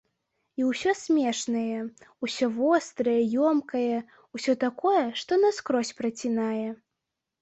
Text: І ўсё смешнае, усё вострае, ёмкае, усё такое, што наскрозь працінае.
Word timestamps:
І 0.61 0.63
ўсё 0.69 0.91
смешнае, 1.01 1.79
усё 2.27 2.45
вострае, 2.57 3.15
ёмкае, 3.49 3.99
усё 4.39 4.57
такое, 4.67 5.05
што 5.23 5.41
наскрозь 5.45 5.97
працінае. 6.01 6.69